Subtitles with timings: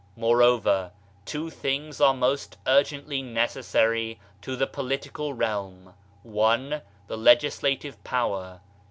[0.15, 0.93] Moreover
[1.25, 5.93] two things are most urgently neces sary to the political realm:
[6.23, 6.81] 1.
[7.05, 8.61] The Legislative Power.